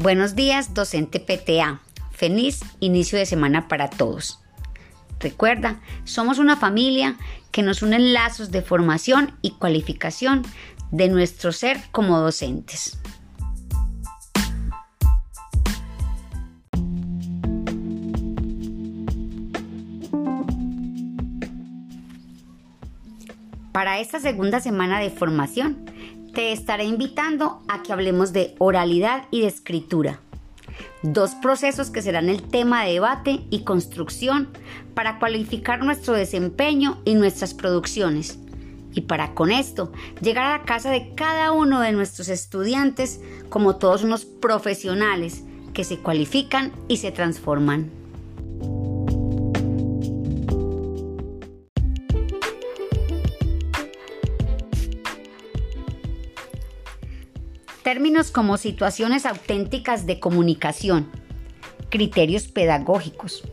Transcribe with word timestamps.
Buenos 0.00 0.36
días, 0.36 0.74
docente 0.74 1.18
PTA. 1.18 1.80
Feliz 2.12 2.60
inicio 2.78 3.18
de 3.18 3.26
semana 3.26 3.66
para 3.66 3.90
todos. 3.90 4.38
Recuerda, 5.18 5.80
somos 6.04 6.38
una 6.38 6.56
familia 6.56 7.16
que 7.50 7.64
nos 7.64 7.82
unen 7.82 8.12
lazos 8.12 8.52
de 8.52 8.62
formación 8.62 9.36
y 9.42 9.54
cualificación 9.54 10.42
de 10.92 11.08
nuestro 11.08 11.50
ser 11.50 11.80
como 11.90 12.20
docentes. 12.20 12.96
Para 23.72 23.98
esta 23.98 24.20
segunda 24.20 24.60
semana 24.60 25.00
de 25.00 25.10
formación, 25.10 25.76
te 26.38 26.52
estaré 26.52 26.84
invitando 26.84 27.64
a 27.66 27.82
que 27.82 27.92
hablemos 27.92 28.32
de 28.32 28.54
oralidad 28.58 29.24
y 29.32 29.40
de 29.40 29.48
escritura. 29.48 30.20
Dos 31.02 31.32
procesos 31.34 31.90
que 31.90 32.00
serán 32.00 32.28
el 32.28 32.42
tema 32.44 32.84
de 32.84 32.92
debate 32.92 33.40
y 33.50 33.64
construcción 33.64 34.48
para 34.94 35.18
cualificar 35.18 35.82
nuestro 35.82 36.14
desempeño 36.14 37.02
y 37.04 37.16
nuestras 37.16 37.54
producciones. 37.54 38.38
Y 38.94 39.00
para 39.00 39.34
con 39.34 39.50
esto 39.50 39.90
llegar 40.20 40.44
a 40.44 40.58
la 40.58 40.64
casa 40.64 40.92
de 40.92 41.12
cada 41.16 41.50
uno 41.50 41.80
de 41.80 41.90
nuestros 41.90 42.28
estudiantes 42.28 43.20
como 43.48 43.74
todos 43.74 44.04
unos 44.04 44.24
profesionales 44.24 45.42
que 45.74 45.82
se 45.82 45.98
cualifican 45.98 46.70
y 46.86 46.98
se 46.98 47.10
transforman. 47.10 47.97
Términos 57.88 58.30
como 58.30 58.58
situaciones 58.58 59.24
auténticas 59.24 60.04
de 60.04 60.20
comunicación, 60.20 61.10
criterios 61.88 62.46
pedagógicos, 62.46 63.44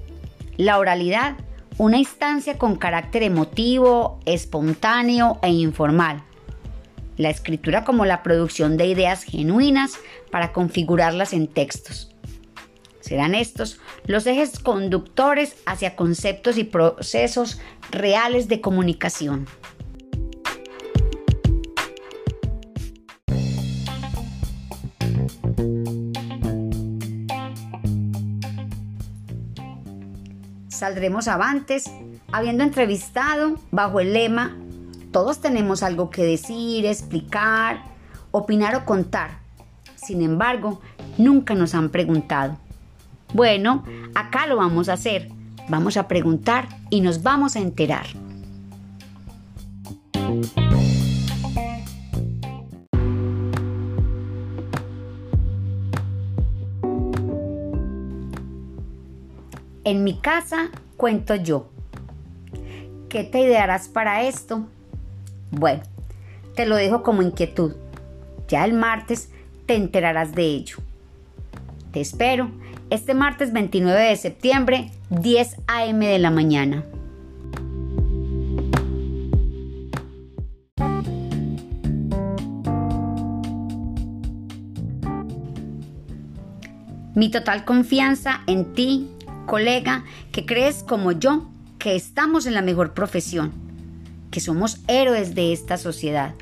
la 0.57 0.77
oralidad, 0.77 1.37
una 1.77 1.99
instancia 1.99 2.57
con 2.57 2.75
carácter 2.75 3.23
emotivo, 3.23 4.19
espontáneo 4.25 5.39
e 5.41 5.51
informal. 5.51 6.21
La 7.15 7.29
escritura 7.29 7.85
como 7.85 8.03
la 8.03 8.23
producción 8.23 8.75
de 8.75 8.87
ideas 8.87 9.23
genuinas 9.23 9.93
para 10.31 10.51
configurarlas 10.51 11.31
en 11.31 11.47
textos. 11.47 12.13
Serán 12.99 13.35
estos 13.35 13.79
los 14.05 14.27
ejes 14.27 14.59
conductores 14.59 15.55
hacia 15.65 15.95
conceptos 15.95 16.57
y 16.57 16.65
procesos 16.65 17.61
reales 17.89 18.49
de 18.49 18.59
comunicación. 18.59 19.47
Saldremos 30.75 31.29
avantes, 31.29 31.89
habiendo 32.33 32.63
entrevistado 32.63 33.55
bajo 33.71 34.01
el 34.01 34.11
lema 34.11 34.57
Todos 35.11 35.39
tenemos 35.39 35.83
algo 35.83 36.09
que 36.09 36.23
decir, 36.23 36.85
explicar, 36.85 37.83
opinar 38.31 38.75
o 38.75 38.83
contar. 38.83 39.39
Sin 39.95 40.21
embargo, 40.21 40.81
nunca 41.17 41.55
nos 41.55 41.73
han 41.73 41.89
preguntado. 41.89 42.57
Bueno, 43.33 43.85
acá 44.13 44.47
lo 44.47 44.57
vamos 44.57 44.89
a 44.89 44.93
hacer. 44.93 45.29
Vamos 45.69 45.95
a 45.95 46.09
preguntar 46.09 46.67
y 46.89 46.99
nos 46.99 47.23
vamos 47.23 47.55
a 47.55 47.59
enterar. 47.59 48.05
En 59.85 60.03
mi 60.03 60.15
casa 60.15 60.71
cuento 60.97 61.35
yo. 61.35 61.69
¿Qué 63.07 63.23
te 63.23 63.41
idearás 63.41 63.87
para 63.87 64.23
esto? 64.23 64.65
Bueno, 65.51 65.83
te 66.55 66.65
lo 66.65 66.75
dejo 66.75 67.03
como 67.03 67.21
inquietud. 67.21 67.75
Ya 68.47 68.65
el 68.65 68.73
martes 68.73 69.29
te 69.67 69.75
enterarás 69.75 70.33
de 70.33 70.41
ello. 70.41 70.77
Te 71.91 72.01
espero 72.01 72.49
este 72.89 73.13
martes 73.13 73.53
29 73.53 74.01
de 74.01 74.15
septiembre, 74.15 74.89
10 75.11 75.57
a.m. 75.67 76.07
de 76.07 76.17
la 76.17 76.31
mañana. 76.31 76.83
Mi 87.13 87.29
total 87.29 87.63
confianza 87.65 88.41
en 88.47 88.73
ti 88.73 89.14
colega, 89.45 90.03
que 90.31 90.45
crees 90.45 90.83
como 90.83 91.11
yo 91.11 91.47
que 91.79 91.95
estamos 91.95 92.45
en 92.45 92.53
la 92.53 92.61
mejor 92.61 92.93
profesión, 92.93 93.51
que 94.31 94.39
somos 94.39 94.79
héroes 94.87 95.35
de 95.35 95.53
esta 95.53 95.77
sociedad. 95.77 96.33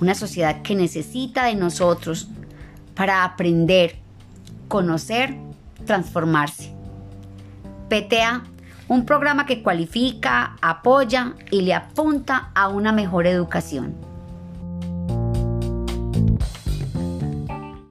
Una 0.00 0.14
sociedad 0.14 0.62
que 0.62 0.74
necesita 0.74 1.44
de 1.44 1.54
nosotros 1.54 2.28
para 2.94 3.24
aprender, 3.24 3.96
conocer, 4.68 5.36
transformarse. 5.84 6.72
PTA, 7.88 8.44
un 8.88 9.04
programa 9.04 9.46
que 9.46 9.62
cualifica, 9.62 10.56
apoya 10.60 11.34
y 11.50 11.62
le 11.62 11.74
apunta 11.74 12.50
a 12.54 12.68
una 12.68 12.92
mejor 12.92 13.26
educación. 13.26 13.94